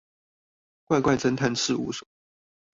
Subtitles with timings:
[0.85, 2.07] 怪怪偵探事務所